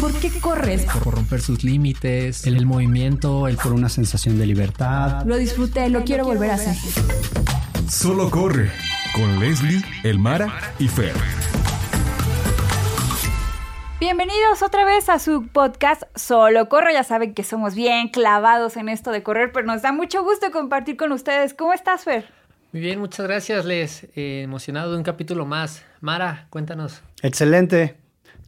[0.00, 0.86] ¿Por qué corres?
[1.04, 5.22] Por romper sus límites, el, el movimiento, el por una sensación de libertad.
[5.26, 6.74] Lo disfruté, lo quiero volver a hacer.
[7.90, 8.70] Solo corre
[9.14, 11.12] con Leslie, Elmara y Fer.
[14.00, 16.94] Bienvenidos otra vez a su podcast Solo Corre.
[16.94, 20.50] Ya saben que somos bien clavados en esto de correr, pero nos da mucho gusto
[20.52, 21.52] compartir con ustedes.
[21.52, 22.24] ¿Cómo estás, Fer?
[22.72, 24.04] Muy bien, muchas gracias, Les.
[24.16, 25.84] Eh, emocionado de un capítulo más.
[26.00, 27.02] Mara, cuéntanos.
[27.22, 28.01] Excelente.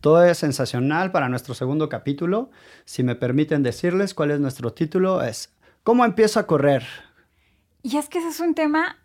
[0.05, 2.51] Todo es sensacional para nuestro segundo capítulo.
[2.85, 6.85] Si me permiten decirles cuál es nuestro título, es ¿Cómo empiezo a correr?
[7.83, 8.99] Y es que ese es un tema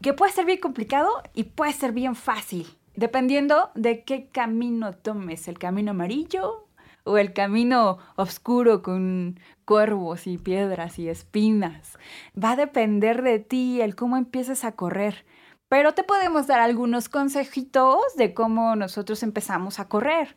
[0.00, 2.66] que puede ser bien complicado y puede ser bien fácil,
[2.96, 6.68] dependiendo de qué camino tomes, el camino amarillo
[7.04, 11.98] o el camino oscuro con cuervos y piedras y espinas.
[12.42, 15.26] Va a depender de ti el cómo empieces a correr.
[15.72, 20.36] Pero te podemos dar algunos consejitos de cómo nosotros empezamos a correr.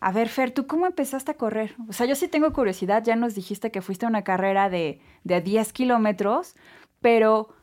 [0.00, 1.76] A ver, Fer, ¿tú cómo empezaste a correr?
[1.88, 5.00] O sea, yo sí tengo curiosidad, ya nos dijiste que fuiste a una carrera de,
[5.22, 6.56] de 10 kilómetros,
[7.00, 7.54] pero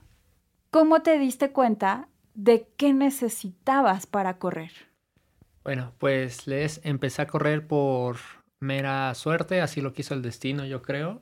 [0.71, 4.71] ¿cómo te diste cuenta de qué necesitabas para correr?
[5.65, 8.15] Bueno, pues les empecé a correr por
[8.61, 11.21] mera suerte, así lo quiso el destino, yo creo,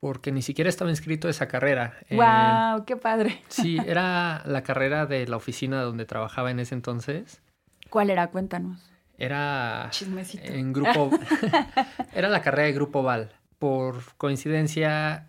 [0.00, 1.98] porque ni siquiera estaba inscrito a esa carrera.
[2.10, 2.84] ¡Wow!
[2.84, 3.42] ¡Qué padre!
[3.48, 7.42] Sí, era la carrera de la oficina donde trabajaba en ese entonces.
[7.90, 8.28] ¿Cuál era?
[8.28, 8.80] Cuéntanos.
[9.18, 10.44] Era Chismecito.
[10.52, 11.10] en grupo,
[12.14, 13.32] era la carrera de Grupo Val.
[13.58, 15.26] Por coincidencia,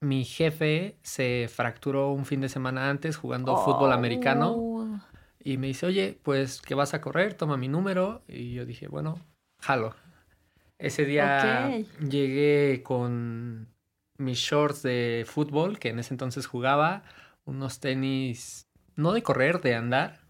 [0.00, 5.00] mi jefe se fracturó un fin de semana antes jugando fútbol americano Oh.
[5.42, 8.22] y me dice, oye, pues que vas a correr, toma mi número.
[8.28, 9.18] Y yo dije, bueno,
[9.60, 9.94] jalo.
[10.78, 11.86] Ese día Ok.
[12.10, 13.68] llegué con
[14.20, 17.02] mis shorts de fútbol, que en ese entonces jugaba,
[17.44, 20.20] unos tenis, no de correr, de andar,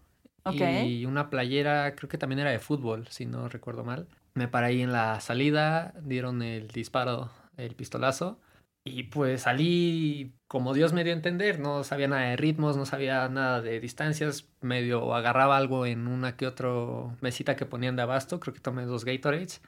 [0.43, 0.61] Ok.
[0.85, 4.07] y una playera, creo que también era de fútbol, si no recuerdo mal.
[4.33, 8.39] Me paré ahí en la salida, dieron el disparo, el pistolazo,
[8.83, 12.85] y pues salí como Dios me dio a entender, no sabía nada de ritmos, no
[12.85, 18.01] sabía nada de distancias, medio agarraba algo en una que otro mesita que ponían de
[18.01, 19.61] abasto, creo que tomé dos Gatorades,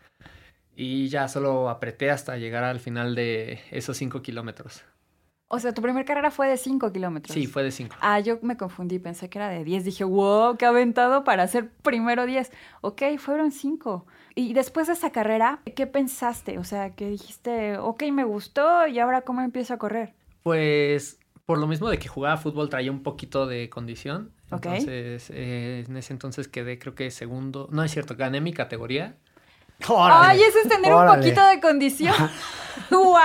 [0.75, 4.83] y ya solo apreté hasta llegar al final de esos 5 kilómetros.
[5.47, 7.31] O sea, tu primera carrera fue de 5 kilómetros.
[7.31, 7.97] Sí, fue de 5.
[8.01, 9.85] Ah, yo me confundí, pensé que era de 10.
[9.85, 12.51] Dije, wow, qué aventado para hacer primero 10.
[12.81, 14.07] Ok, fueron 5.
[14.33, 16.57] Y después de esa carrera, ¿qué pensaste?
[16.57, 20.15] O sea, que dijiste, ok, me gustó y ahora cómo empiezo a correr.
[20.41, 24.31] Pues por lo mismo de que jugaba fútbol traía un poquito de condición.
[24.49, 24.65] Ok.
[24.65, 27.67] Entonces, eh, en ese entonces quedé creo que segundo.
[27.71, 29.17] No es cierto, gané mi categoría.
[29.87, 30.27] ¡Órale!
[30.27, 32.13] Ay, eso es tener un poquito de condición.
[32.91, 33.19] ¡Wow!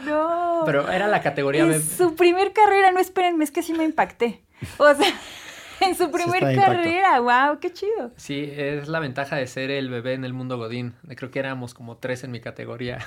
[0.04, 0.62] No.
[0.64, 4.42] Pero era la categoría en su primer carrera, no espérenme, es que sí me impacté.
[4.78, 5.12] O sea,
[5.80, 8.12] en su primer carrera, wow, qué chido.
[8.16, 10.94] Sí, es la ventaja de ser el bebé en el mundo Godín.
[11.16, 12.98] Creo que éramos como tres en mi categoría.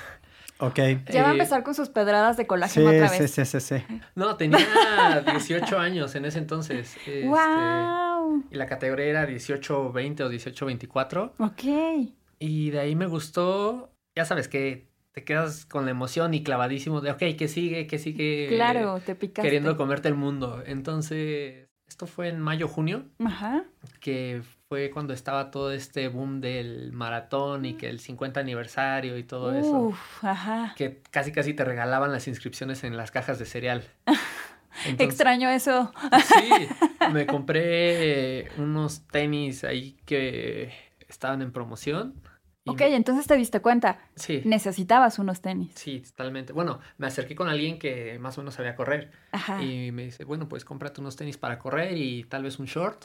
[0.58, 0.78] Ok.
[1.10, 3.30] Ya va a Eh, empezar con sus pedradas de Sí, colágeno otra sí, vez.
[3.32, 3.84] sí, sí, sí.
[4.14, 4.58] No, tenía
[5.30, 6.96] 18 años en ese entonces.
[6.96, 8.44] este, ¡Wow!
[8.50, 11.32] y la categoría era 18-20 o 18-24.
[11.38, 12.12] Ok.
[12.44, 17.00] Y de ahí me gustó, ya sabes que te quedas con la emoción y clavadísimo
[17.00, 17.86] de, ok, ¿qué sigue?
[17.86, 18.48] ¿Qué sigue?
[18.50, 19.48] Claro, te picaste.
[19.48, 20.62] Queriendo comerte el mundo.
[20.66, 23.64] Entonces, esto fue en mayo, junio, Ajá.
[24.00, 29.22] que fue cuando estaba todo este boom del maratón y que el 50 aniversario y
[29.22, 29.78] todo eso.
[29.80, 30.74] Uf, ajá.
[30.76, 33.84] Que casi casi te regalaban las inscripciones en las cajas de cereal.
[34.84, 35.92] Entonces, Extraño eso.
[36.26, 36.68] Sí,
[37.14, 40.72] me compré unos tenis ahí que
[41.08, 42.20] estaban en promoción.
[42.66, 43.98] Ok, me- entonces te diste cuenta.
[44.16, 45.72] Sí, Necesitabas unos tenis.
[45.74, 46.52] sí, totalmente.
[46.52, 49.10] Bueno, me acerqué con alguien que más o menos sabía correr.
[49.32, 49.62] Ajá.
[49.62, 53.04] Y me dice, bueno, pues cómprate unos tenis para correr y tal vez un short.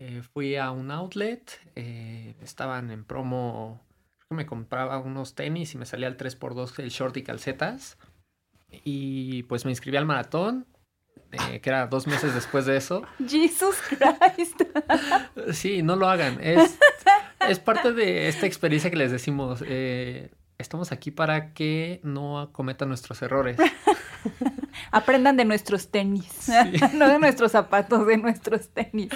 [0.00, 3.80] Eh, fui a un outlet, eh, estaban en promo,
[4.16, 7.98] creo que me compraba unos tenis y me salía al 3x2 el short y calcetas.
[8.84, 10.66] Y pues me inscribí al maratón,
[11.32, 13.02] eh, que era dos meses después de eso.
[13.28, 14.62] Jesus Christ.
[15.52, 16.38] Sí, no lo hagan.
[16.40, 16.78] Es,
[17.52, 19.62] es parte de esta experiencia que les decimos.
[19.66, 23.56] eh, estamos aquí para que no cometan nuestros errores.
[24.90, 26.50] Aprendan de nuestros tenis.
[26.94, 29.10] no de nuestros zapatos, de nuestros tenis.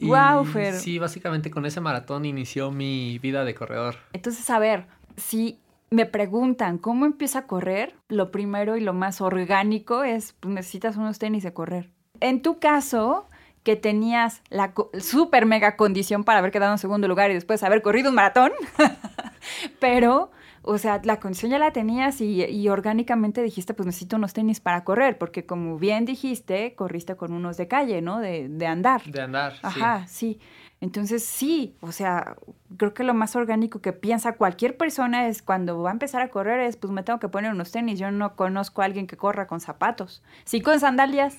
[0.00, 0.74] Y Guau, Fer.
[0.74, 3.96] Sí, básicamente con ese maratón inició mi vida de corredor.
[4.12, 4.86] Entonces, a ver,
[5.16, 5.60] si
[5.90, 10.96] me preguntan cómo empieza a correr, lo primero y lo más orgánico es, pues necesitas
[10.96, 11.90] unos tenis de correr.
[12.20, 13.28] En tu caso,
[13.62, 17.82] que tenías la super mega condición para haber quedado en segundo lugar y después haber
[17.82, 18.52] corrido un maratón,
[19.80, 20.30] pero,
[20.62, 24.60] o sea, la condición ya la tenías y, y orgánicamente dijiste, pues necesito unos tenis
[24.60, 28.18] para correr, porque como bien dijiste, corriste con unos de calle, ¿no?
[28.18, 29.02] De, de andar.
[29.04, 29.52] De andar.
[29.52, 29.60] sí.
[29.62, 30.40] Ajá, sí.
[30.80, 32.36] Entonces sí, o sea,
[32.76, 36.30] creo que lo más orgánico que piensa cualquier persona es cuando va a empezar a
[36.30, 38.00] correr es, pues me tengo que poner unos tenis.
[38.00, 40.24] Yo no conozco a alguien que corra con zapatos.
[40.44, 41.38] Sí con sandalias,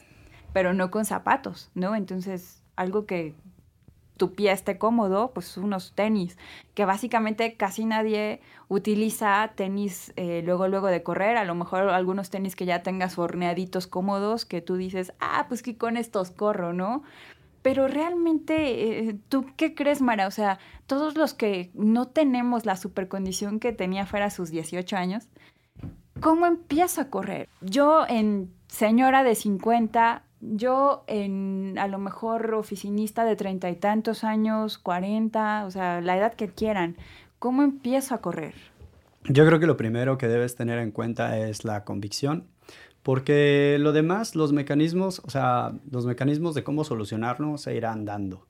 [0.54, 1.96] pero no con zapatos, ¿no?
[1.96, 3.36] Entonces, algo que
[4.18, 6.38] tu pie esté cómodo, pues unos tenis,
[6.76, 12.30] que básicamente casi nadie utiliza tenis eh, luego, luego de correr, a lo mejor algunos
[12.30, 16.74] tenis que ya tengas horneaditos cómodos, que tú dices, ah, pues que con estos corro,
[16.74, 17.04] ¿no?
[17.64, 20.28] Pero realmente, eh, ¿tú qué crees, Mara?
[20.28, 24.98] O sea, todos los que no tenemos la supercondición que tenía fuera a sus 18
[24.98, 25.30] años,
[26.20, 27.50] ¿cómo empiezo a correr?
[27.62, 34.24] Yo en señora de 50 yo en a lo mejor oficinista de treinta y tantos
[34.24, 36.98] años, cuarenta, o sea, la edad que quieran,
[37.40, 38.54] ¿cómo empiezo a correr?
[39.25, 42.45] Yo creo que lo primero que debes tener en cuenta es la convicción,
[43.04, 48.46] porque lo demás, los mecanismos, o sea, los mecanismos de cómo solucionarlo se irán dando.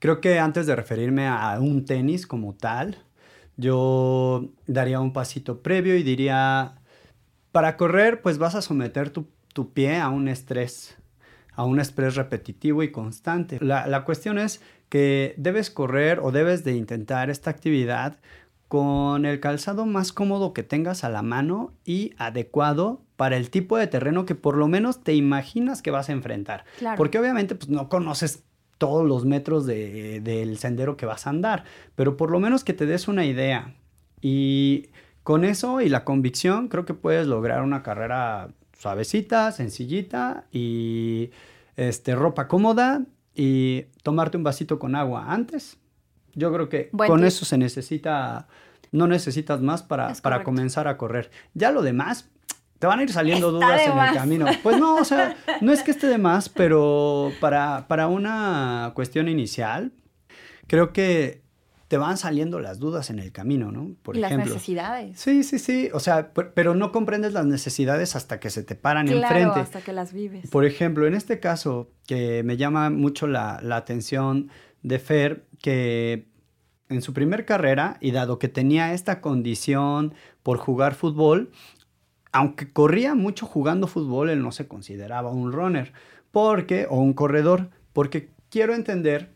[0.00, 2.98] Creo que antes de referirme a un tenis como tal,
[3.56, 6.74] yo daría un pasito previo y diría,
[7.52, 10.98] para correr, pues vas a someter tu, tu pie a un estrés
[11.56, 13.58] a un estrés repetitivo y constante.
[13.60, 18.18] La, cuestión es que debes correr o debes de intentar esta actividad
[18.68, 23.78] con el calzado más cómodo que tengas a la mano y adecuado para el tipo
[23.78, 26.64] de terreno que por lo menos te imaginas que vas a enfrentar.
[26.96, 28.44] Porque obviamente pues, no conoces
[28.76, 31.64] todos los metros del sendero que vas a andar,
[31.94, 33.74] pero por lo menos que te des una idea.
[34.20, 34.90] Y
[35.22, 41.30] con eso y la convicción creo que puedes lograr una carrera suavecita, sencillita y
[41.76, 43.02] este, ropa cómoda
[43.34, 45.78] y tomarte un vasito con agua antes.
[46.34, 48.46] Yo creo que con eso se necesita,
[48.92, 51.30] no necesitas más para, para comenzar a correr.
[51.54, 52.28] Ya lo demás,
[52.78, 54.46] te van a ir saliendo dudas en el camino.
[54.62, 59.28] Pues no, o sea, no es que esté de más, pero para, para una cuestión
[59.28, 59.92] inicial,
[60.66, 61.45] creo que
[61.88, 63.94] te van saliendo las dudas en el camino, ¿no?
[64.02, 65.18] Por y las necesidades.
[65.18, 65.88] Sí, sí, sí.
[65.92, 69.60] O sea, pero no comprendes las necesidades hasta que se te paran claro, enfrente.
[69.60, 70.50] hasta que las vives.
[70.50, 74.50] Por ejemplo, en este caso, que me llama mucho la, la atención
[74.82, 76.26] de Fer, que
[76.88, 81.50] en su primer carrera, y dado que tenía esta condición por jugar fútbol,
[82.32, 85.92] aunque corría mucho jugando fútbol, él no se consideraba un runner,
[86.32, 89.35] porque, o un corredor, porque quiero entender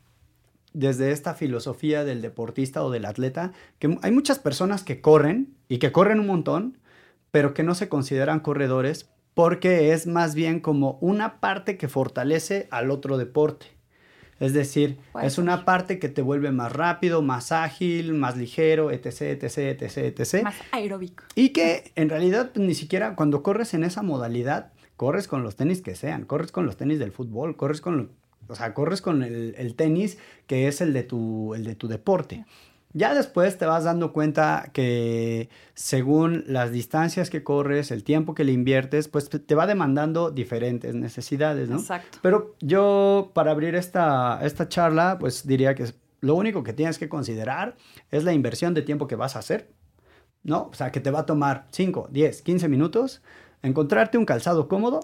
[0.72, 5.78] desde esta filosofía del deportista o del atleta, que hay muchas personas que corren y
[5.78, 6.78] que corren un montón,
[7.30, 12.68] pero que no se consideran corredores porque es más bien como una parte que fortalece
[12.70, 13.66] al otro deporte.
[14.40, 19.20] Es decir, es una parte que te vuelve más rápido, más ágil, más ligero, etc,
[19.20, 20.42] etc, etc, etc.
[20.42, 21.24] Más aeróbico.
[21.34, 25.82] Y que en realidad ni siquiera cuando corres en esa modalidad, corres con los tenis
[25.82, 28.12] que sean, corres con los tenis del fútbol, corres con
[28.50, 32.44] o sea, corres con el, tenis que es el de, tu, el de tu deporte.
[32.92, 38.42] Ya después te vas dando cuenta que según las distancias que corres, el tiempo que
[38.42, 41.76] le inviertes, pues te va demandando diferentes necesidades, ¿no?
[41.76, 42.18] Exacto.
[42.20, 45.84] Pero yo para abrir esta, esta charla, pues diría que
[46.20, 47.76] lo único que tienes que considerar
[48.10, 49.70] es la inversión de tiempo que vas a hacer,
[50.42, 50.68] ¿no?
[50.72, 53.22] O sea, que te va a tomar 5, 10, 15 minutos,
[53.62, 55.00] encontrarte un calzado cómodo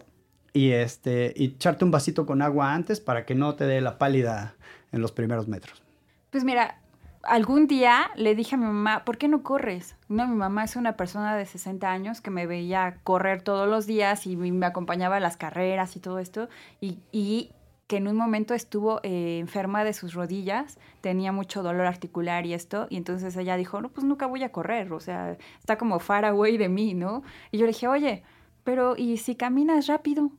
[0.57, 3.99] y, este, y echarte un vasito con agua antes para que no te dé la
[3.99, 4.55] pálida
[4.91, 5.83] en los primeros metros.
[6.31, 6.81] Pues mira,
[7.23, 9.97] algún día le dije a mi mamá, ¿por qué no corres?
[10.09, 13.87] No, mi mamá es una persona de 60 años que me veía correr todos los
[13.87, 16.49] días y me acompañaba a las carreras y todo esto.
[16.81, 17.53] Y, y
[17.87, 22.55] que en un momento estuvo eh, enferma de sus rodillas, tenía mucho dolor articular y
[22.55, 25.99] esto, y entonces ella dijo, no, pues nunca voy a correr, o sea, está como
[25.99, 27.23] far away de mí, ¿no?
[27.53, 28.25] Y yo le dije, oye,
[28.65, 30.33] pero ¿y si caminas rápido?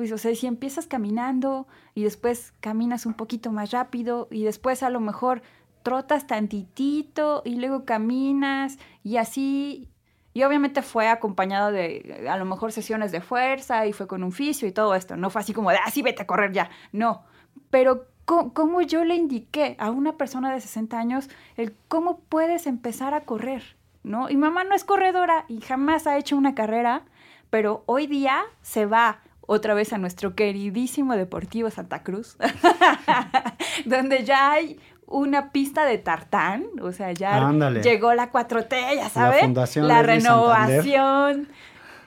[0.00, 4.90] O sea, si empiezas caminando y después caminas un poquito más rápido y después a
[4.90, 5.42] lo mejor
[5.82, 9.88] trotas tantitito y luego caminas y así.
[10.32, 14.32] Y obviamente fue acompañado de a lo mejor sesiones de fuerza y fue con un
[14.32, 15.16] fisio y todo esto.
[15.16, 16.70] No fue así como de, así ah, vete a correr ya.
[16.92, 17.24] No.
[17.70, 23.14] Pero ¿cómo, yo le indiqué a una persona de 60 años el cómo puedes empezar
[23.14, 23.76] a correr?
[24.02, 24.30] ¿No?
[24.30, 27.02] Y mamá no es corredora y jamás ha hecho una carrera,
[27.50, 29.20] pero hoy día se va
[29.52, 32.36] otra vez a nuestro queridísimo Deportivo Santa Cruz,
[33.84, 37.50] donde ya hay una pista de tartán, o sea, ya
[37.82, 39.42] llegó la 4T, ya sabes,
[39.74, 41.48] la, renovación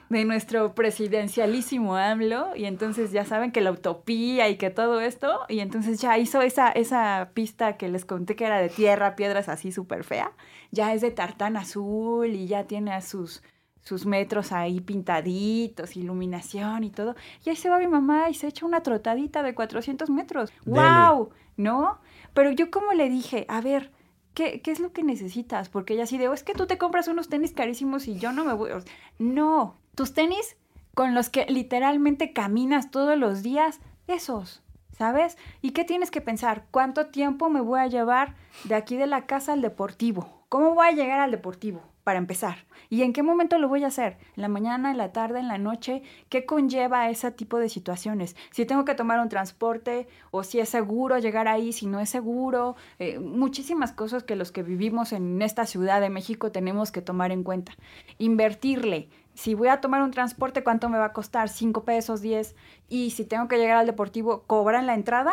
[0.08, 5.40] de nuestro presidencialísimo AMLO, y entonces ya saben que la utopía y que todo esto,
[5.50, 9.50] y entonces ya hizo esa, esa pista que les conté que era de tierra, piedras
[9.50, 10.32] así súper fea,
[10.70, 13.42] ya es de tartán azul y ya tiene a sus
[13.84, 17.14] sus metros ahí pintaditos, iluminación y todo.
[17.44, 20.52] Y ahí se va mi mamá y se echa una trotadita de 400 metros.
[20.64, 21.30] ¡Wow!
[21.56, 22.00] ¿No?
[22.32, 23.92] Pero yo como le dije, a ver,
[24.34, 25.68] ¿Qué, ¿Qué, es lo que necesitas?
[25.68, 28.32] Porque ella así de, oh, es que tú te compras unos tenis carísimos y yo
[28.32, 28.70] no me voy.
[29.16, 30.56] No, tus tenis
[30.94, 34.62] con los que literalmente caminas todos los días, esos,
[34.92, 35.36] ¿sabes?
[35.60, 36.66] ¿Y qué tienes que pensar?
[36.70, 40.44] ¿Cuánto tiempo me voy a llevar de aquí de la casa al deportivo?
[40.48, 41.82] ¿Cómo voy a llegar al deportivo?
[42.04, 42.66] Para empezar.
[42.90, 44.18] ¿Y en qué momento lo voy a hacer?
[44.36, 46.02] ¿En la mañana, en la tarde, en la noche?
[46.28, 48.36] ¿Qué conlleva ese tipo de situaciones?
[48.50, 52.10] Si tengo que tomar un transporte o si es seguro llegar ahí, si no es
[52.10, 52.76] seguro.
[52.98, 57.32] Eh, muchísimas cosas que los que vivimos en esta Ciudad de México tenemos que tomar
[57.32, 57.72] en cuenta.
[58.18, 61.48] Invertirle si voy a tomar un transporte, ¿cuánto me va a costar?
[61.48, 62.54] ¿Cinco pesos, diez?
[62.88, 65.32] Y si tengo que llegar al deportivo, ¿cobran la entrada?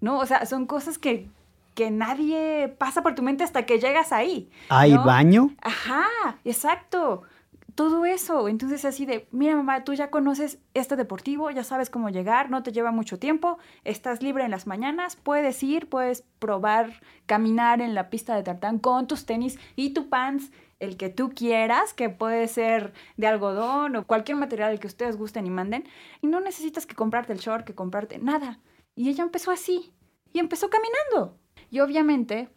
[0.00, 0.18] ¿No?
[0.18, 1.28] O sea, son cosas que,
[1.78, 4.50] que nadie pasa por tu mente hasta que llegas ahí.
[4.68, 5.54] ¿Hay baño?
[5.62, 6.08] Ajá,
[6.44, 7.22] exacto.
[7.76, 8.48] Todo eso.
[8.48, 12.64] Entonces así de, mira mamá, tú ya conoces este deportivo, ya sabes cómo llegar, no
[12.64, 17.94] te lleva mucho tiempo, estás libre en las mañanas, puedes ir, puedes probar caminar en
[17.94, 22.08] la pista de tartán con tus tenis y tu pants el que tú quieras, que
[22.08, 25.84] puede ser de algodón o cualquier material que ustedes gusten y manden,
[26.22, 28.58] y no necesitas que comprarte el short, que comprarte nada.
[28.96, 29.92] Y ella empezó así,
[30.32, 31.38] y empezó caminando.
[31.70, 32.48] Y obviamente,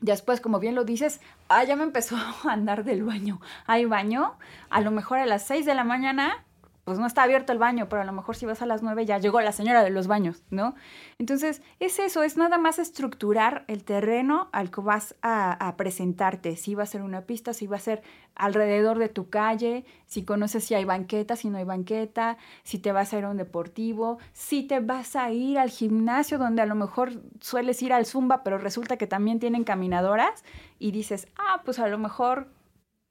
[0.00, 3.40] después, como bien lo dices, ah, ya me empezó a andar del baño.
[3.66, 4.38] Hay baño,
[4.70, 6.44] a lo mejor a las 6 de la mañana
[6.90, 9.06] pues no está abierto el baño, pero a lo mejor si vas a las nueve
[9.06, 10.74] ya llegó la señora de los baños, ¿no?
[11.20, 16.74] Entonces, es eso, es nada más estructurar el terreno al que vas a, presentarte, si
[16.74, 18.02] va a ser una pista, si va a ser
[18.34, 22.90] alrededor de tu calle, si conoces si hay banqueta, si no hay banqueta, si te
[22.90, 26.66] vas a ir a un deportivo, si te vas a ir al gimnasio donde a
[26.66, 30.42] lo mejor sueles ir al zumba, pero resulta que también tienen caminadoras
[30.80, 32.48] y dices, ah, pues a lo mejor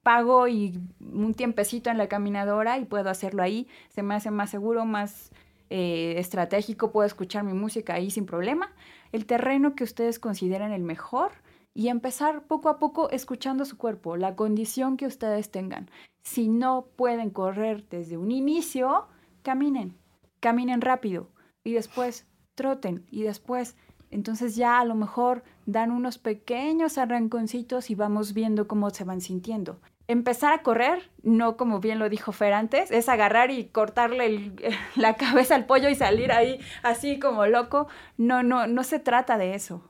[0.09, 3.67] pago y un tiempecito en la caminadora y puedo hacerlo ahí.
[3.89, 5.31] Se me hace más seguro, más
[5.69, 8.73] eh, estratégico, puedo escuchar mi música ahí sin problema.
[9.11, 11.33] El terreno que ustedes consideren el mejor
[11.75, 15.91] y empezar poco a poco escuchando su cuerpo, la condición que ustedes tengan.
[16.23, 19.05] Si no pueden correr desde un inicio,
[19.43, 19.95] caminen,
[20.39, 21.29] caminen rápido
[21.63, 22.25] y después
[22.55, 23.75] troten y después
[24.09, 29.21] entonces ya a lo mejor dan unos pequeños arranconcitos y vamos viendo cómo se van
[29.21, 29.79] sintiendo.
[30.09, 34.51] Empezar a correr, no como bien lo dijo Fer antes, es agarrar y cortarle
[34.95, 37.87] la cabeza al pollo y salir ahí así como loco.
[38.17, 39.87] No, no, no se trata de eso.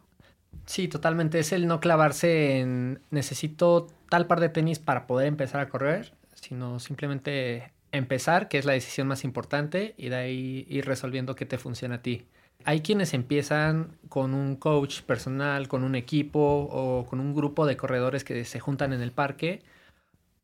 [0.65, 1.39] Sí, totalmente.
[1.39, 6.11] Es el no clavarse en necesito tal par de tenis para poder empezar a correr,
[6.33, 11.45] sino simplemente empezar, que es la decisión más importante, y de ahí ir resolviendo qué
[11.45, 12.25] te funciona a ti.
[12.65, 17.77] Hay quienes empiezan con un coach personal, con un equipo o con un grupo de
[17.77, 19.61] corredores que se juntan en el parque.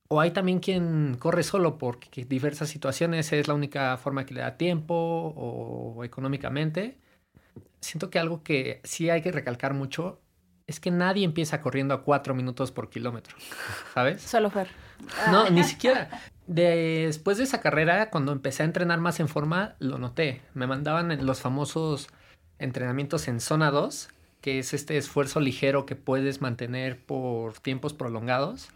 [0.07, 4.41] O hay también quien corre solo porque diversas situaciones es la única forma que le
[4.41, 6.97] da tiempo o económicamente.
[7.79, 10.21] Siento que algo que sí hay que recalcar mucho
[10.67, 13.35] es que nadie empieza corriendo a cuatro minutos por kilómetro,
[13.93, 14.21] ¿sabes?
[14.21, 14.67] Solo Fer.
[15.31, 16.09] No, ni siquiera.
[16.47, 20.41] Después de esa carrera, cuando empecé a entrenar más en forma, lo noté.
[20.53, 22.07] Me mandaban los famosos
[22.59, 24.09] entrenamientos en zona 2,
[24.41, 28.69] que es este esfuerzo ligero que puedes mantener por tiempos prolongados.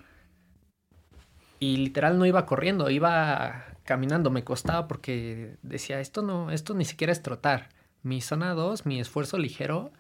[1.60, 6.86] Y literal no iba corriendo, iba caminando, me costaba porque decía, esto no, esto ni
[6.86, 7.70] siquiera es trotar.
[8.02, 9.92] Mi zona 2, mi esfuerzo ligero,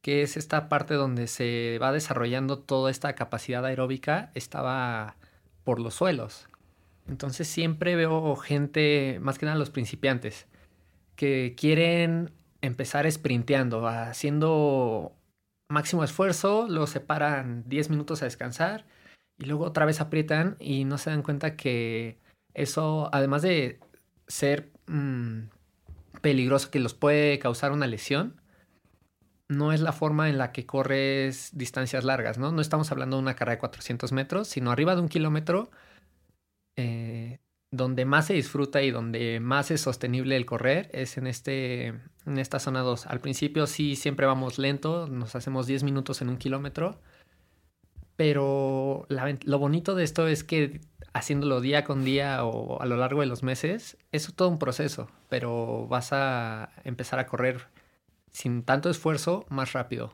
[0.00, 5.16] que es esta parte donde se va desarrollando toda esta capacidad aeróbica, estaba
[5.64, 6.48] por los suelos.
[7.06, 10.46] Entonces siempre veo gente, más que nada los principiantes,
[11.14, 12.30] que quieren
[12.62, 15.12] empezar sprinteando, haciendo
[15.68, 18.86] máximo esfuerzo, lo separan 10 minutos a descansar
[19.38, 22.18] y luego otra vez aprietan y no se dan cuenta que
[22.54, 23.80] eso, además de
[24.26, 25.44] ser mm,
[26.20, 28.40] peligroso, que los puede causar una lesión,
[29.48, 32.52] no es la forma en la que corres distancias largas, ¿no?
[32.52, 35.70] No estamos hablando de una carrera de 400 metros, sino arriba de un kilómetro
[36.76, 37.38] eh,
[37.70, 41.86] donde más se disfruta y donde más es sostenible el correr es en, este,
[42.26, 43.06] en esta zona 2.
[43.06, 47.00] Al principio sí, siempre vamos lento, nos hacemos 10 minutos en un kilómetro,
[48.16, 50.80] pero lo bonito de esto es que
[51.12, 55.08] haciéndolo día con día o a lo largo de los meses, es todo un proceso,
[55.28, 57.66] pero vas a empezar a correr
[58.30, 60.12] sin tanto esfuerzo más rápido.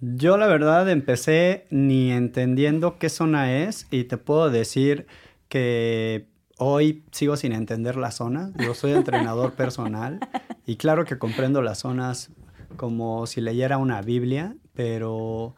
[0.00, 5.06] Yo la verdad empecé ni entendiendo qué zona es y te puedo decir
[5.48, 6.26] que
[6.58, 8.52] hoy sigo sin entender las zonas.
[8.58, 10.20] Yo soy entrenador personal
[10.66, 12.30] y claro que comprendo las zonas
[12.76, 15.54] como si leyera una Biblia, pero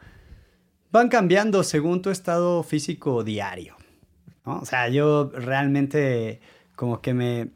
[0.90, 3.76] van cambiando según tu estado físico diario.
[4.44, 6.40] O sea, yo realmente
[6.74, 7.50] como que me...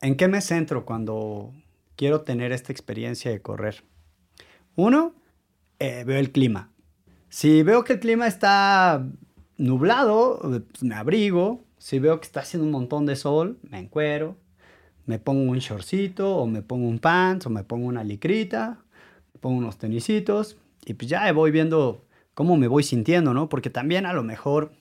[0.00, 1.52] ¿En qué me centro cuando
[1.94, 3.84] quiero tener esta experiencia de correr?
[4.74, 5.14] Uno,
[5.78, 6.72] eh, veo el clima.
[7.28, 9.06] Si veo que el clima está
[9.58, 11.64] nublado, pues me abrigo.
[11.78, 14.36] Si veo que está haciendo un montón de sol, me encuero.
[15.06, 18.78] Me pongo un shortcito, o me pongo un pants, o me pongo una licrita,
[19.40, 20.56] pongo unos tenisitos.
[20.84, 23.48] Y pues ya voy viendo cómo me voy sintiendo, ¿no?
[23.48, 24.72] Porque también a lo mejor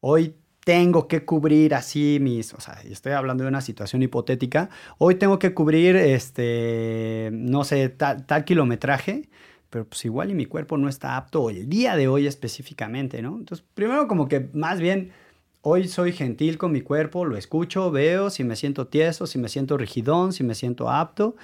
[0.00, 4.68] hoy tengo que cubrir así mis, o sea, estoy hablando de una situación hipotética,
[4.98, 9.30] hoy tengo que cubrir, este, no sé, tal, kilometraje,
[9.70, 13.38] pero pues igual y mi cuerpo no está apto el día de hoy específicamente, ¿no?
[13.38, 15.12] Entonces, primero como que más bien
[15.62, 19.48] hoy soy gentil con mi cuerpo, lo escucho, veo si me siento tieso, si me
[19.48, 21.36] siento rigidón, si me siento apto.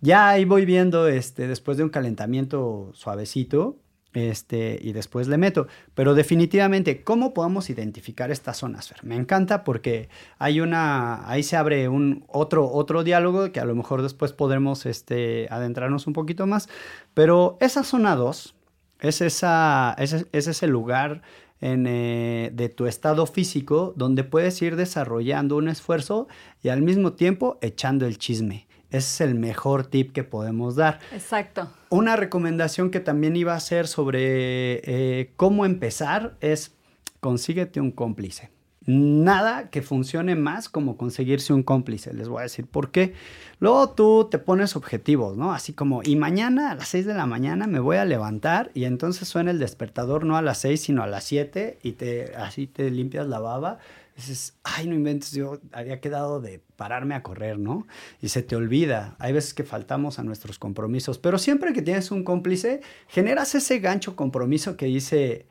[0.00, 3.76] Ya ahí voy viendo, este, después de un calentamiento suavecito,
[4.12, 5.66] este, y después le meto.
[5.94, 8.92] Pero definitivamente, ¿cómo podemos identificar estas zonas?
[9.02, 13.74] Me encanta porque hay una, ahí se abre un otro, otro diálogo que a lo
[13.74, 16.68] mejor después podremos este, adentrarnos un poquito más.
[17.14, 18.54] Pero esa zona 2
[19.00, 21.22] es, esa, es, ese lugar
[21.60, 26.26] en, eh, de tu estado físico donde puedes ir desarrollando un esfuerzo
[26.62, 28.66] y al mismo tiempo echando el chisme.
[28.90, 30.98] Ese es el mejor tip que podemos dar.
[31.12, 31.68] Exacto.
[31.88, 36.74] Una recomendación que también iba a ser sobre eh, cómo empezar es
[37.20, 38.50] consíguete un cómplice.
[38.86, 42.14] Nada que funcione más como conseguirse un cómplice.
[42.14, 43.12] Les voy a decir por qué.
[43.58, 45.52] Luego tú te pones objetivos, ¿no?
[45.52, 48.84] Así como, y mañana a las 6 de la mañana me voy a levantar y
[48.84, 52.66] entonces suena el despertador no a las 6 sino a las 7 y te, así
[52.66, 53.78] te limpias la baba
[54.20, 57.86] dices, ay, no inventes, yo había quedado de pararme a correr, ¿no?
[58.20, 59.16] Y se te olvida.
[59.18, 63.78] Hay veces que faltamos a nuestros compromisos, pero siempre que tienes un cómplice, generas ese
[63.78, 65.46] gancho compromiso que dice,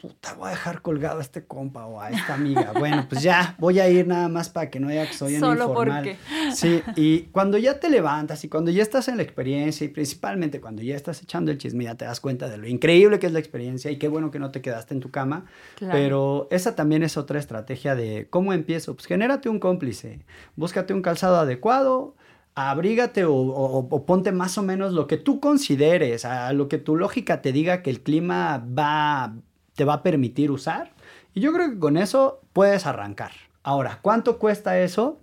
[0.00, 2.72] puta, voy a dejar colgado a este compa o a esta amiga.
[2.78, 5.40] Bueno, pues ya, voy a ir nada más para que no haya que soy en
[5.40, 6.04] Solo informal.
[6.04, 6.52] Porque.
[6.54, 10.60] Sí, y cuando ya te levantas y cuando ya estás en la experiencia y principalmente
[10.60, 13.32] cuando ya estás echando el chisme, ya te das cuenta de lo increíble que es
[13.32, 15.46] la experiencia y qué bueno que no te quedaste en tu cama.
[15.80, 18.94] Pero esa también es otra estrategia de cómo empiezo.
[18.94, 22.14] Pues genérate un cómplice, búscate un calzado adecuado,
[22.54, 26.96] abrígate o, o, ponte más o menos lo que tú consideres, a lo que tu
[26.96, 29.34] lógica te diga que el clima va,
[29.78, 30.90] te va a permitir usar.
[31.34, 33.30] Y yo creo que con eso puedes arrancar.
[33.62, 35.20] Ahora, ¿cuánto cuesta eso?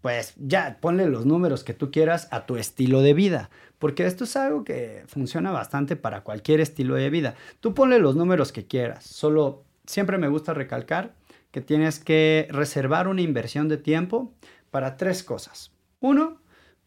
[0.00, 4.24] Pues ya, ponle los números que tú quieras a tu estilo de vida, porque esto
[4.24, 7.36] es algo que funciona bastante para cualquier estilo de vida.
[7.60, 11.14] Tú ponle los números que quieras, solo siempre me gusta recalcar
[11.52, 14.32] que tienes que reservar una inversión de tiempo
[14.72, 15.70] para tres cosas.
[16.00, 16.40] Uno,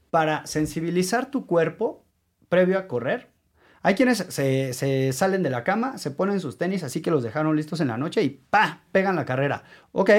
[0.09, 2.03] para sensibilizar tu cuerpo
[2.49, 3.29] previo a correr,
[3.85, 7.55] hay quienes se, salen de la cama, se ponen sus tenis así que los dejaron
[7.55, 8.81] listos en la noche y ¡pa!
[8.91, 9.63] pegan la carrera.
[9.91, 10.09] Ok,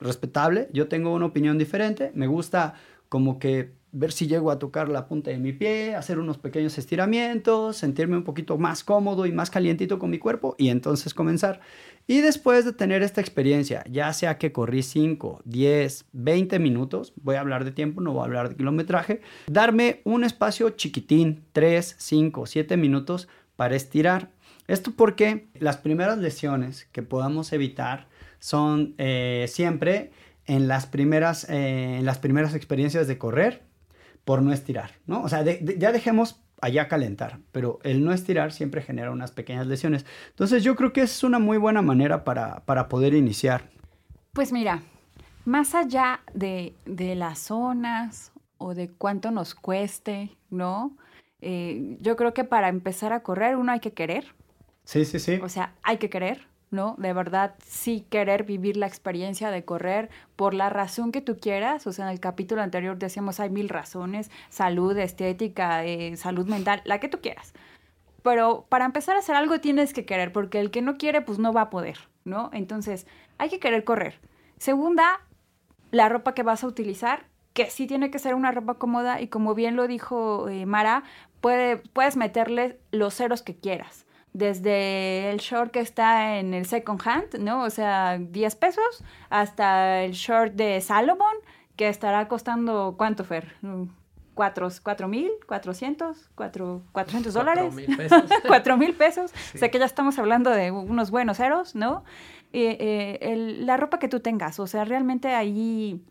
[0.00, 2.76] respetable, yo tengo una opinión diferente, me gusta
[3.10, 6.76] como que ver si llego a tocar la punta de mi pie, hacer unos pequeños
[6.78, 11.60] estiramientos, sentirme un poquito más cómodo y más calientito con mi cuerpo y entonces comenzar.
[12.08, 17.36] Y después de tener esta experiencia, ya sea que corrí 5, 10, 20 minutos, voy
[17.36, 21.94] a hablar de tiempo, no voy a hablar de kilometraje, darme un espacio chiquitín, 3,
[21.96, 24.32] 5, 7 minutos para estirar.
[24.66, 28.08] Esto porque las primeras lesiones que podamos evitar
[28.40, 30.10] son eh, siempre
[30.46, 33.63] en las, primeras, eh, en las primeras experiencias de correr
[34.24, 35.22] por no estirar, ¿no?
[35.22, 40.06] O sea, ya dejemos allá calentar, pero el no estirar siempre genera unas pequeñas lesiones.
[40.30, 43.68] Entonces yo creo que es una muy buena manera para, poder iniciar.
[44.32, 44.82] Pues mira,
[45.44, 50.96] más allá de, las zonas o de cuánto nos cueste, ¿no?
[51.40, 54.34] Eh, yo creo que para empezar a correr uno hay que querer.
[54.84, 55.38] Sí, sí, sí.
[55.42, 56.46] O sea, hay que querer.
[56.74, 56.96] ¿No?
[56.98, 61.86] De verdad, sí querer vivir la experiencia de correr por la razón que tú quieras.
[61.86, 66.82] O sea, en el capítulo anterior decíamos hay mil razones, salud, estética, eh, salud mental,
[66.84, 67.54] la que tú quieras.
[68.22, 71.38] Pero para empezar a hacer algo tienes que querer, porque el que no quiere, pues
[71.38, 72.50] no va a poder, ¿no?
[72.52, 73.06] Entonces,
[73.38, 74.18] hay que querer correr.
[74.58, 75.20] Segunda,
[75.90, 79.28] la ropa que vas a utilizar, que sí tiene que ser una ropa cómoda y
[79.28, 81.04] como bien lo dijo eh, Mara,
[81.40, 84.03] puede, puedes meterle los ceros que quieras
[84.34, 87.62] desde el short que está en el second hand, ¿no?
[87.62, 91.36] O sea, 10 pesos, hasta el short de Salomon,
[91.76, 93.54] que estará costando, ¿cuánto, Fer?
[94.34, 95.30] ¿Cuatro, cuatro mil?
[95.46, 96.28] ¿Cuatrocientos?
[96.34, 97.72] ¿Cuatro, ¿Cuatrocientos dólares?
[97.72, 98.22] Cuatro mil pesos.
[98.48, 99.32] ¿Cuatro mil pesos?
[99.54, 102.04] O sea que ya estamos hablando de unos buenos ceros, ¿no?
[102.52, 106.04] Eh, la ropa que tú tengas, o sea, realmente ahí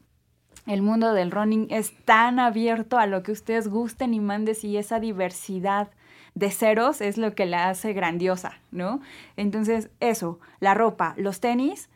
[0.65, 4.77] el mundo del running es tan abierto a lo que ustedes gusten y mandes y
[4.77, 5.89] esa diversidad
[6.35, 9.01] de ceros es lo que la hace grandiosa, ¿no?
[9.37, 11.89] Entonces, eso, la ropa, los tenis,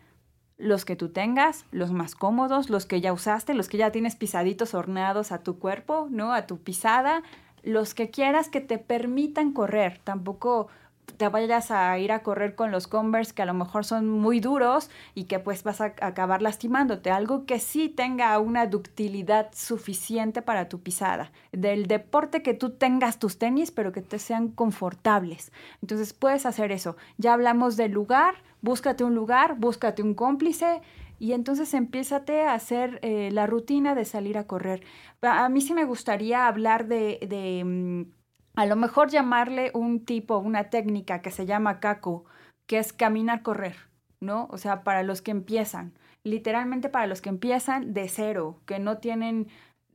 [0.58, 4.16] los que tú tengas, los más cómodos, los que ya usaste, los que ya tienes
[4.16, 6.34] pisaditos horneados a tu cuerpo, ¿no?
[6.34, 7.24] A tu pisada,
[7.64, 10.00] los que quieras que te permitan correr.
[10.04, 10.68] Tampoco
[11.16, 14.40] te vayas a ir a correr con los Converse que a lo mejor son muy
[14.40, 17.10] duros y que pues vas a acabar lastimándote.
[17.10, 21.32] Algo que sí tenga una ductilidad suficiente para tu pisada.
[21.52, 25.52] Del deporte que tú tengas tus tenis, pero que te sean confortables.
[25.82, 26.98] Entonces puedes hacer eso.
[27.18, 30.82] Ya hablamos del lugar, búscate un lugar, búscate un cómplice
[31.20, 34.84] y entonces empiézate a hacer eh, la rutina de salir a correr.
[35.22, 38.17] A mí sí me gustaría hablar de, de mm,
[38.58, 42.26] a lo mejor llamarle un tipo, una técnica que se llama caco,
[42.68, 43.76] que es caminar, correr,
[44.20, 44.48] ¿no?
[44.50, 45.94] O sea, para los que empiezan,
[46.24, 49.48] literalmente para los que empiezan de cero, que no tienen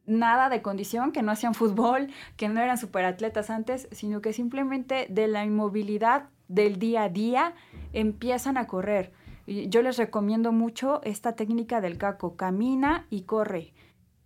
[0.07, 5.09] nada de condición, que no hacían fútbol, que no eran superatletas antes, sino que simplemente
[5.11, 7.55] de la inmovilidad del día a día
[7.93, 9.13] empiezan a correr.
[9.49, 13.73] Yo les recomiendo mucho esta técnica del caco, camina y corre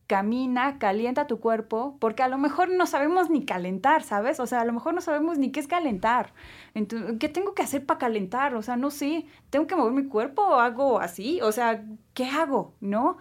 [0.07, 4.41] camina, calienta tu cuerpo, porque a lo mejor no sabemos ni calentar, ¿sabes?
[4.41, 6.33] O sea, a lo mejor no sabemos ni qué es calentar.
[6.75, 8.55] Entonces, ¿qué tengo que hacer para calentar?
[8.55, 11.41] O sea, no sé, ¿tengo que mover mi cuerpo o hago así?
[11.43, 12.75] O sea, ¿qué hago?
[12.81, 13.19] ¿No?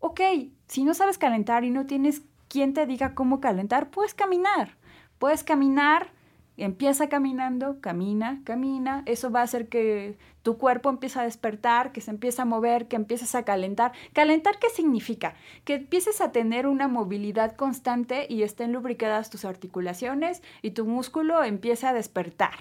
[0.00, 0.20] Ok,
[0.66, 4.76] si no sabes calentar y no tienes quien te diga cómo calentar, puedes caminar.
[5.18, 6.12] Puedes caminar
[6.60, 9.02] Empieza caminando, camina, camina.
[9.06, 12.88] Eso va a hacer que tu cuerpo empiece a despertar, que se empiece a mover,
[12.88, 13.92] que empieces a calentar.
[14.12, 15.34] ¿Calentar qué significa?
[15.64, 21.44] Que empieces a tener una movilidad constante y estén lubricadas tus articulaciones y tu músculo
[21.44, 22.54] empiece a despertar.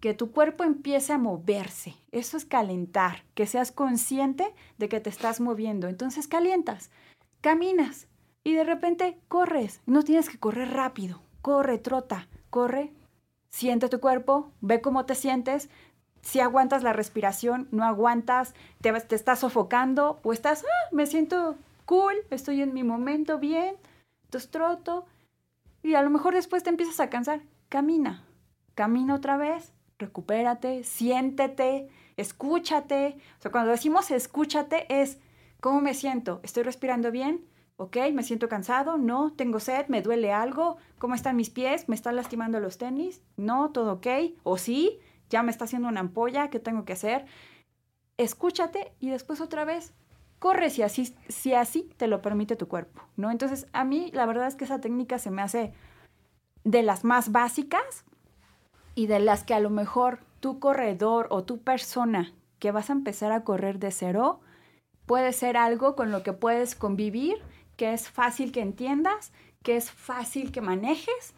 [0.00, 1.94] Que tu cuerpo empiece a moverse.
[2.12, 3.24] Eso es calentar.
[3.34, 5.88] Que seas consciente de que te estás moviendo.
[5.88, 6.90] Entonces calientas,
[7.40, 8.06] caminas
[8.42, 9.80] y de repente corres.
[9.86, 11.22] No tienes que correr rápido.
[11.40, 12.92] Corre, trota, corre,
[13.54, 15.70] siente tu cuerpo, ve cómo te sientes,
[16.24, 22.14] si aguantas la respiración, no aguantas, te, estás sofocando o estás, ah, me siento cool,
[22.30, 23.76] estoy en mi momento bien,
[24.24, 25.04] entonces troto
[25.82, 27.42] y a lo mejor después te empiezas a cansar.
[27.68, 28.24] Camina,
[28.74, 33.18] camina otra vez, recupérate, siéntete, escúchate.
[33.38, 35.18] O sea, cuando decimos escúchate es,
[35.60, 36.40] ¿cómo me siento?
[36.42, 37.44] ¿Estoy respirando bien?
[37.76, 37.98] ¿Ok?
[38.14, 38.96] ¿Me siento cansado?
[38.96, 39.32] No.
[39.34, 39.88] ¿Tengo sed?
[39.88, 40.78] ¿Me duele algo?
[40.98, 41.88] ¿Cómo están mis pies?
[41.88, 43.20] ¿Me están lastimando los tenis?
[43.36, 44.06] No, todo ok.
[44.42, 45.00] ¿O sí?
[45.34, 46.48] ¿Ya me está haciendo una ampolla?
[46.48, 47.24] ¿Qué tengo que hacer?
[48.18, 49.92] Escúchate y después otra vez
[50.38, 53.32] corre si así, si así te lo permite tu cuerpo, ¿no?
[53.32, 55.72] Entonces, a mí la verdad es que esa técnica se me hace
[56.62, 58.04] de las más básicas
[58.94, 62.92] y de las que a lo mejor tu corredor o tu persona que vas a
[62.92, 64.38] empezar a correr de cero
[65.04, 67.42] puede ser algo con lo que puedes convivir
[67.76, 69.32] que es fácil que entiendas,
[69.64, 71.34] que es fácil que manejes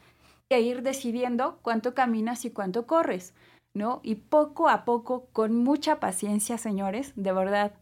[0.50, 3.32] e ir decidiendo cuánto caminas y cuánto corres,
[3.76, 4.00] ¿no?
[4.02, 7.74] Y poco a poco, con mucha paciencia, señores, de verdad,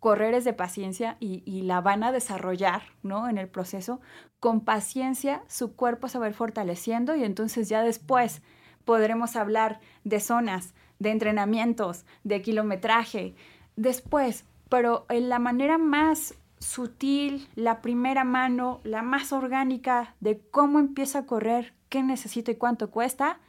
[0.00, 3.28] correr es de paciencia y, la van a desarrollar, ¿no?
[3.28, 4.00] En el proceso,
[4.40, 8.40] con paciencia su cuerpo se va a ir fortaleciendo y entonces ya después
[8.86, 13.34] podremos hablar de zonas, de entrenamientos, de kilometraje,
[13.76, 20.78] después, pero en la manera más sutil, la primera mano, la más orgánica de cómo
[20.78, 23.40] empieza a correr, qué necesito y cuánto cuesta,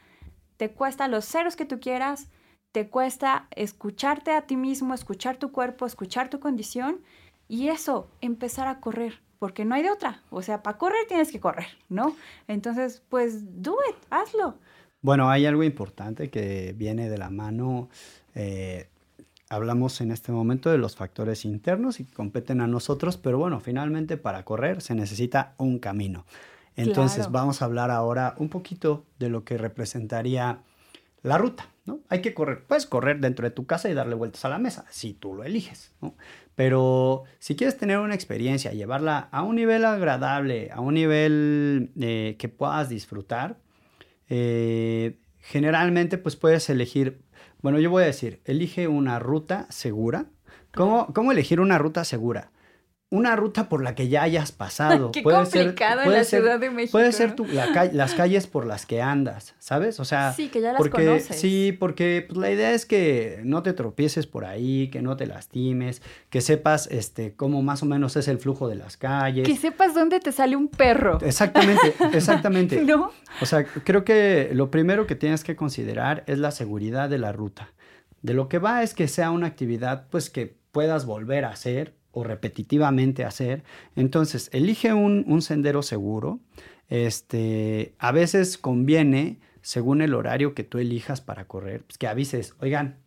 [0.58, 2.28] te cuesta los ceros que tú quieras,
[2.72, 7.00] te cuesta escucharte a ti mismo, escuchar tu cuerpo, escuchar tu condición
[7.48, 10.22] y eso, empezar a correr, porque no hay de otra.
[10.30, 12.15] O sea, para correr tienes que correr, ¿no?
[12.48, 14.56] Entonces, pues, do it, hazlo.
[15.02, 17.89] Bueno, hay algo importante que viene de la mano.
[18.34, 18.89] Eh,
[19.50, 23.60] hablamos en este momento de los factores internos y que competen a nosotros, pero bueno,
[23.60, 26.26] finalmente para correr se necesita un camino.
[26.76, 30.60] Entonces vamos a hablar ahora un poquito de lo que representaría
[31.24, 32.02] la ruta, ¿no?
[32.10, 34.86] Hay que correr, puedes correr dentro de tu casa y darle vueltas a la mesa,
[34.90, 36.16] si tú lo eliges, ¿no?
[36.54, 42.36] Pero si quieres tener una experiencia, llevarla a un nivel agradable, a un nivel eh,
[42.38, 43.58] que puedas disfrutar,
[44.30, 47.26] eh, generalmente pues puedes elegir
[47.66, 50.28] bueno, yo voy a decir, elige una ruta segura.
[50.72, 52.52] ¿Cómo, cómo elegir una ruta segura?
[53.12, 55.12] Una ruta por la que ya hayas pasado.
[55.13, 56.91] Qué puede complicado ser, en la Ciudad de México.
[56.91, 57.36] Puede ser
[57.94, 60.00] las calles por las que andas, ¿sabes?
[60.00, 61.39] O sea, sí, que ya las porque, conoces.
[61.39, 65.28] Sí, porque pues, la idea es que no te tropieces por ahí, que no te
[65.28, 69.48] lastimes, que sepas este, cómo más o menos es el flujo de las calles.
[69.48, 71.20] Que sepas dónde te sale un perro.
[71.22, 72.82] Exactamente, exactamente.
[72.82, 73.12] ¿No?
[73.41, 77.32] O sea, creo que lo primero que tienes que considerar es la seguridad de la
[77.32, 77.70] ruta.
[78.22, 81.94] De lo que va es que sea una actividad pues que puedas volver a hacer
[82.15, 83.63] o repetitivamente hacer.
[83.95, 86.39] Entonces, elige un, sendero seguro.
[86.88, 92.56] Este, a veces conviene, según el horario que tú elijas para correr, pues que avises,
[92.60, 92.99] oigan,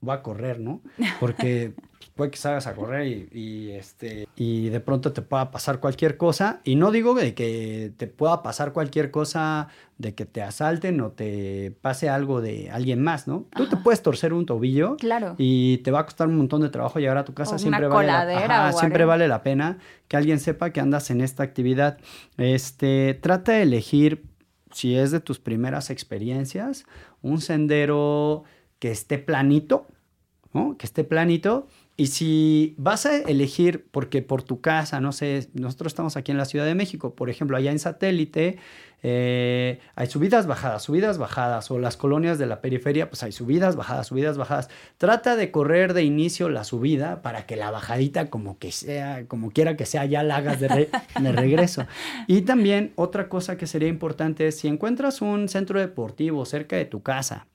[0.00, 0.80] voy a correr, ¿no?
[1.20, 1.74] Porque
[2.14, 6.16] puede que salgas a correr y, y, este, y de pronto te pueda pasar cualquier
[6.16, 6.60] cosa.
[6.62, 9.66] Y no digo de que te pueda pasar cualquier cosa,
[9.98, 13.46] de que te asalten o te pase algo de alguien más, ¿no?
[13.56, 15.34] Tú te puedes torcer un tobillo Claro.
[15.38, 17.56] y te va a costar un montón de trabajo llegar a tu casa.
[17.56, 18.20] O siempre una vale la-
[18.66, 21.98] ajá, siempre vale la pena que alguien sepa que andas en esta actividad.
[22.36, 24.24] Este, trata de elegir,
[24.72, 26.84] si es de tus primeras experiencias,
[27.22, 28.44] un sendero
[28.78, 29.86] que esté planito,
[30.52, 30.76] ¿no?
[30.76, 31.66] Que esté planito.
[31.96, 36.38] Y si vas a elegir, porque por tu casa, no sé, nosotros estamos aquí en
[36.38, 38.58] la Ciudad de México, por ejemplo, allá en satélite,
[39.04, 43.76] eh, hay subidas, bajadas, subidas, bajadas, o las colonias de la periferia, pues hay subidas,
[43.76, 44.70] bajadas, subidas, bajadas.
[44.98, 49.52] Trata de correr de inicio la subida para que la bajadita, como que sea, como
[49.52, 51.86] quiera que sea, ya la hagas de, re- de regreso.
[52.26, 56.86] Y también otra cosa que sería importante es si encuentras un centro deportivo cerca de
[56.86, 57.46] tu casa,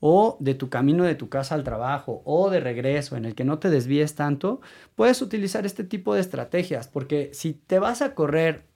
[0.00, 3.44] o de tu camino de tu casa al trabajo o de regreso en el que
[3.44, 4.60] no te desvíes tanto,
[4.96, 8.70] puedes utilizar este tipo de estrategias porque si te vas a correr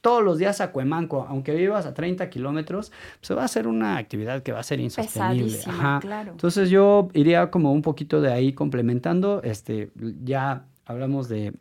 [0.00, 2.90] todos los días a Cuemanco, aunque vivas a 30 kilómetros,
[3.20, 5.58] pues va a ser una actividad que va a ser insostenible.
[5.58, 6.32] Pesadísima, claro.
[6.32, 9.90] Entonces yo iría como un poquito de ahí complementando, este,
[10.24, 11.52] ya hablamos de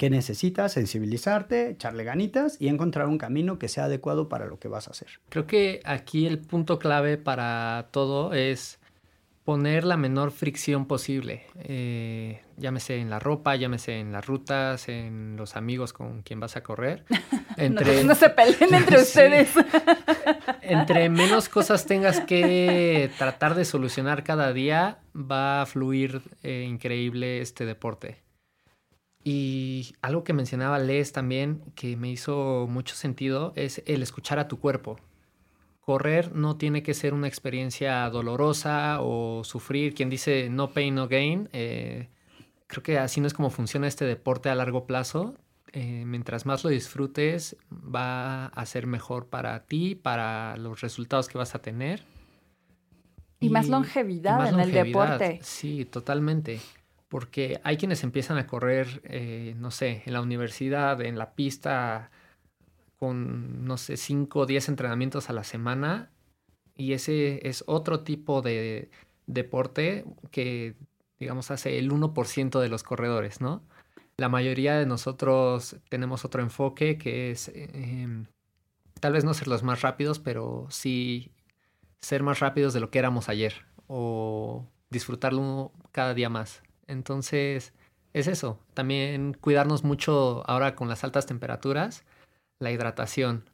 [0.00, 4.66] qué necesitas, sensibilizarte, echarle ganitas y encontrar un camino que sea adecuado para lo que
[4.66, 5.08] vas a hacer.
[5.28, 8.78] Creo que aquí el punto clave para todo es
[9.44, 11.42] poner la menor fricción posible.
[11.64, 16.56] Eh, llámese en la ropa, llámese en las rutas, en los amigos con quien vas
[16.56, 17.04] a correr.
[17.58, 19.02] Entre, No, no se peleen entre Sí.
[19.02, 19.50] ustedes.
[20.62, 27.42] entre menos cosas tengas que tratar de solucionar cada día, va a fluir eh, increíble
[27.42, 28.22] este deporte.
[29.22, 34.48] Y algo que mencionaba Les también, que me hizo mucho sentido, es el escuchar a
[34.48, 34.98] tu cuerpo.
[35.80, 39.94] Correr no tiene que ser una experiencia dolorosa o sufrir.
[39.94, 42.08] Quien dice no pain, no gain, eh,
[42.66, 45.34] creo que así no es como funciona este deporte a largo plazo.
[45.72, 51.38] Eh, mientras más lo disfrutes, va a ser mejor para ti, para los resultados que
[51.38, 52.02] vas a tener.
[53.38, 55.40] Y más longevidad en el deporte.
[55.42, 56.60] Sí, totalmente.
[57.10, 62.10] Porque hay quienes empiezan a correr, eh, no sé, en la universidad, en la pista,
[62.96, 66.10] con, no sé, 5 o 10 entrenamientos a la semana.
[66.76, 68.90] Y ese es otro tipo de
[69.26, 70.76] deporte que,
[71.18, 73.62] digamos, hace el 1% de los corredores, ¿no?
[74.16, 78.06] La mayoría de nosotros tenemos otro enfoque que es eh,
[79.00, 81.32] tal vez no ser los más rápidos, pero sí
[82.00, 86.62] ser más rápidos de lo que éramos ayer o disfrutarlo cada día más.
[86.90, 87.72] Entonces,
[88.12, 88.58] es eso.
[88.74, 92.04] También cuidarnos mucho ahora con las altas temperaturas,
[92.58, 93.48] la hidratación.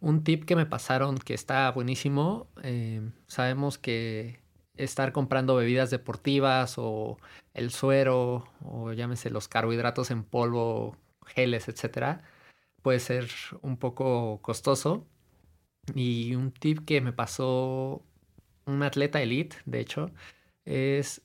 [0.00, 4.40] Un tip que me pasaron que está buenísimo, eh, sabemos que
[4.76, 7.18] estar comprando bebidas deportivas o
[7.54, 12.22] el suero o llámese los carbohidratos en polvo, geles, etcétera,
[12.82, 13.28] puede ser
[13.62, 15.06] un poco costoso.
[15.94, 18.02] Y un tip que me pasó
[18.66, 20.10] un atleta elite, de hecho,
[20.64, 21.22] es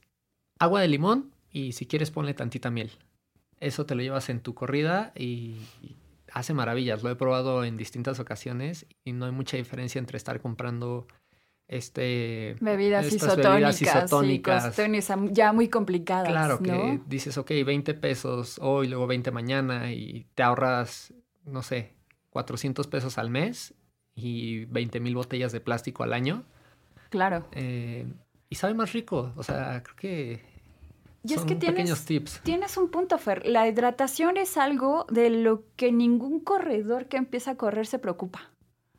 [0.60, 2.92] agua de limón y si quieres ponle tantita miel.
[3.60, 5.56] Eso te lo llevas en tu corrida y
[6.32, 7.02] hace maravillas.
[7.04, 11.08] Lo he probado en distintas ocasiones y no hay mucha diferencia entre estar comprando
[11.68, 15.10] este Bebidas isotónicas, bebidas isotónicas.
[15.10, 16.30] am- ya muy complicadas.
[16.30, 17.04] Claro, que ¿no?
[17.08, 21.14] dices, ok, 20 pesos hoy, luego 20 mañana y te ahorras,
[21.46, 21.94] no sé,
[22.30, 23.74] 400 pesos al mes
[24.16, 26.44] y 20 mil botellas de plástico al año.
[27.10, 27.48] Claro.
[27.54, 28.06] eh,
[28.50, 30.42] y sabe más rico, o sea, creo que
[31.30, 32.42] Y es son que tienes, pequeños tips.
[32.44, 33.46] tienes un punto, Fer.
[33.46, 38.50] La hidratación es algo de lo que ningún corredor que empieza a correr se preocupa.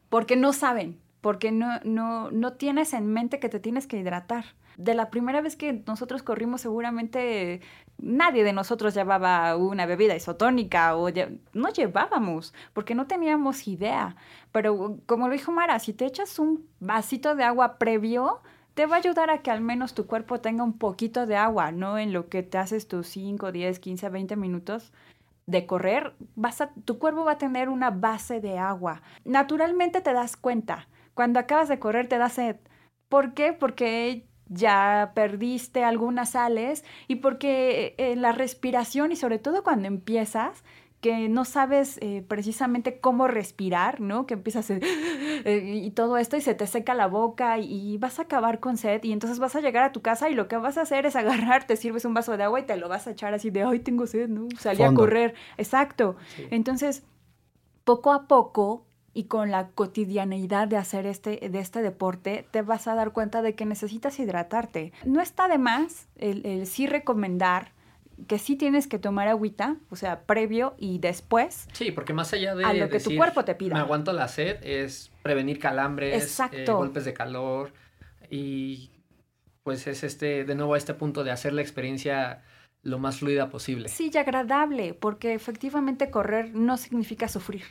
[0.08, 4.44] Porque no saben, porque no, no, no tienes en mente que te tienes que hidratar.
[4.76, 7.60] De la primera vez que nosotros corrimos, seguramente
[7.98, 14.14] nadie de nosotros llevaba una bebida isotónica o lle- no llevábamos, porque no teníamos idea.
[14.52, 18.40] Pero como lo dijo Mara, si te echas un vasito de agua previo,
[18.78, 21.72] te va a ayudar a que al menos tu cuerpo tenga un poquito de agua,
[21.72, 21.98] ¿no?
[21.98, 24.92] En lo que te haces tus 5, 10, 15, 20 minutos
[25.46, 29.02] de correr, vas a, tu cuerpo va a tener una base de agua.
[29.24, 30.86] Naturalmente te das cuenta.
[31.14, 32.54] Cuando acabas de correr te da sed.
[33.08, 33.52] ¿Por qué?
[33.52, 40.62] Porque ya perdiste algunas sales y porque eh, la respiración y sobre todo cuando empiezas,
[41.00, 44.26] que no sabes eh, precisamente cómo respirar, ¿no?
[44.26, 44.74] Que empiezas a,
[45.44, 48.58] eh, y todo esto y se te seca la boca y, y vas a acabar
[48.58, 50.82] con sed y entonces vas a llegar a tu casa y lo que vas a
[50.82, 53.32] hacer es agarrar, te sirves un vaso de agua y te lo vas a echar
[53.34, 54.48] así de, ay, tengo sed, ¿no?
[54.58, 55.34] Salí a correr.
[55.56, 56.16] Exacto.
[56.50, 57.04] Entonces,
[57.84, 58.84] poco a poco
[59.14, 63.42] y con la cotidianeidad de hacer este, de este deporte, te vas a dar cuenta
[63.42, 64.92] de que necesitas hidratarte.
[65.04, 67.72] No está de más el, el sí recomendar
[68.26, 71.68] que sí tienes que tomar agüita, o sea, previo y después.
[71.72, 73.74] Sí, porque más allá de A lo que tu cuerpo te pida.
[73.74, 77.72] Me aguanto la sed, es prevenir calambres, eh, golpes de calor
[78.30, 78.90] y
[79.62, 82.42] pues es este, de nuevo, este punto de hacer la experiencia
[82.82, 83.88] lo más fluida posible.
[83.88, 87.64] Sí, y agradable, porque efectivamente correr no significa sufrir.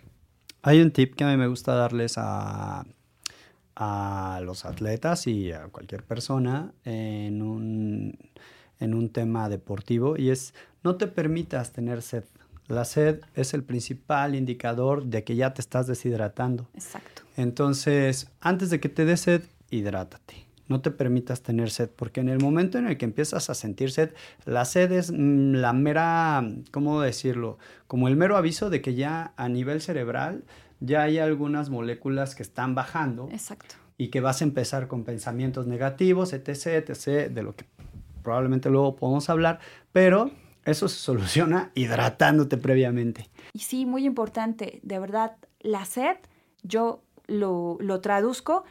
[0.62, 2.86] Hay un tip que a mí me gusta darles a,
[3.76, 8.18] a los atletas y a cualquier persona en un,
[8.80, 12.24] en un tema deportivo y es no te permitas tener sed.
[12.68, 16.68] La sed es el principal indicador de que ya te estás deshidratando.
[16.74, 17.24] Exacto.
[17.38, 20.48] Entonces, antes de que te dé sed, hidrátate.
[20.68, 23.92] No te permitas tener sed, porque en el momento en el que empiezas a sentir
[23.92, 24.12] sed,
[24.44, 27.58] la sed es mm, la mera, ¿cómo decirlo?
[27.88, 30.44] Como el mero aviso de que ya a nivel cerebral
[30.82, 33.76] ya hay algunas moléculas que están bajando Exacto.
[33.98, 37.66] y que vas a empezar con pensamientos negativos, etc., etc., de lo que
[38.28, 39.62] probablemente luego podemos hablar,
[39.94, 40.32] pero
[40.66, 43.30] eso se soluciona hidratándote previamente.
[43.54, 46.18] Y sí, muy importante, de verdad, la sed,
[46.62, 48.66] yo lo, lo traduzco,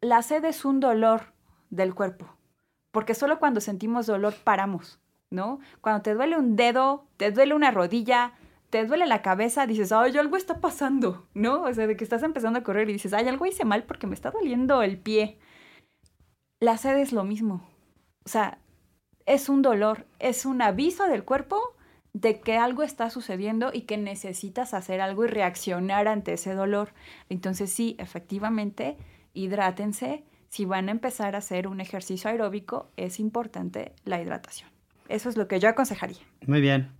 [0.00, 1.32] la sed es un dolor
[1.70, 2.36] del cuerpo,
[2.92, 5.58] porque solo cuando sentimos dolor paramos, ¿no?
[5.80, 8.34] Cuando te duele un dedo, te duele una rodilla,
[8.70, 11.62] te duele la cabeza, dices, ay, algo está pasando, ¿no?
[11.62, 14.06] O sea, de que estás empezando a correr y dices, ay, algo hice mal porque
[14.06, 15.40] me está doliendo el pie.
[16.60, 17.68] La sed es lo mismo.
[18.24, 18.60] O sea,
[19.26, 21.60] es un dolor, es un aviso del cuerpo
[22.12, 26.92] de que algo está sucediendo y que necesitas hacer algo y reaccionar ante ese dolor.
[27.28, 28.96] Entonces sí, efectivamente,
[29.32, 30.24] hidrátense.
[30.48, 34.68] Si van a empezar a hacer un ejercicio aeróbico, es importante la hidratación.
[35.08, 36.18] Eso es lo que yo aconsejaría.
[36.46, 36.90] Muy bien.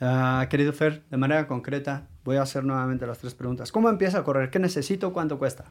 [0.00, 3.72] Ah, querido Fer, de manera concreta, voy a hacer nuevamente las tres preguntas.
[3.72, 4.48] ¿Cómo empieza a correr?
[4.48, 5.12] ¿Qué necesito?
[5.12, 5.66] ¿Cuánto cuesta?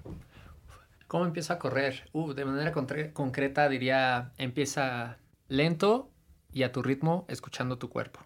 [1.08, 2.10] ¿Cómo empiezo a correr?
[2.12, 5.18] Uh, de manera concre- concreta diría, empieza
[5.48, 6.12] lento
[6.52, 8.20] y a tu ritmo, escuchando tu cuerpo.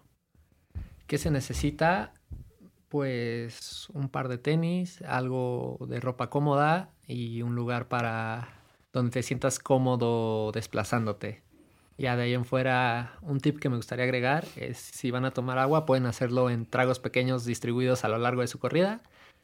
[1.06, 2.14] ¿Qué se necesita?
[2.88, 9.22] Pues un par de tenis, algo de ropa cómoda y un lugar para donde te
[9.22, 11.42] sientas cómodo desplazándote.
[11.98, 15.30] Ya de ahí en fuera, un tip que me gustaría agregar es si van a
[15.30, 19.02] tomar agua, pueden hacerlo en tragos pequeños distribuidos a lo largo de su corrida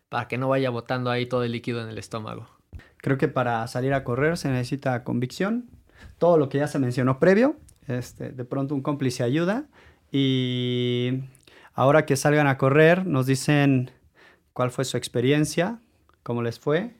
[0.08, 2.48] para que no vaya botando ahí todo el líquido en el estómago.
[2.96, 5.70] Creo que para salir a correr se necesita convicción,
[6.18, 7.56] todo lo que ya se mencionó previo,
[7.86, 9.66] este, de pronto un cómplice ayuda
[10.10, 11.22] y
[11.74, 13.90] ahora que salgan a correr nos dicen
[14.52, 15.80] cuál fue su experiencia,
[16.22, 16.96] cómo les fue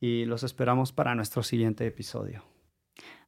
[0.00, 2.44] y los esperamos para nuestro siguiente episodio.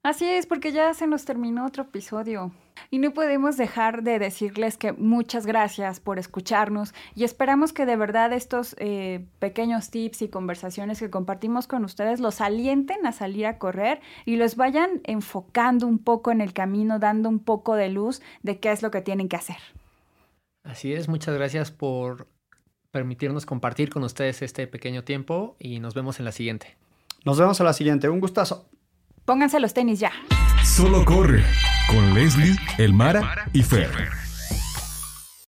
[0.03, 2.53] Así es, porque ya se nos terminó otro episodio.
[2.91, 7.97] Y no podemos dejar de decirles que muchas gracias por escucharnos y esperamos que de
[7.97, 13.45] verdad estos eh, pequeños tips y conversaciones que compartimos con ustedes los alienten a salir
[13.45, 17.91] a correr y los vayan enfocando un poco en el camino, dando un poco de
[17.91, 19.59] luz de qué es lo que tienen que hacer.
[20.65, 22.27] Así es, muchas gracias por
[22.91, 26.77] permitirnos compartir con ustedes este pequeño tiempo y nos vemos en la siguiente.
[27.27, 28.67] Nos vemos a la siguiente, un gustazo.
[29.31, 30.11] Pónganse los tenis ya.
[30.65, 31.45] Solo corre
[31.87, 33.89] con Leslie, Elmara y Fer.